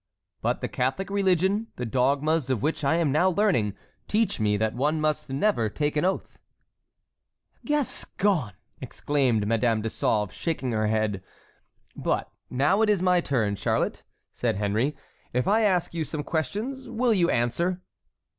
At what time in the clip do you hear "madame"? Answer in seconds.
9.45-9.83